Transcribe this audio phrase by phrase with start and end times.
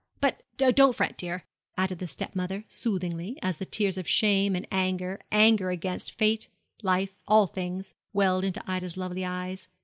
[0.19, 1.43] But don't fret, dear,'
[1.77, 6.47] added the step mother, soothingly, as the tears of shame and anger anger against fate,
[6.81, 9.67] life, all things welled into Ida's lovely eyes.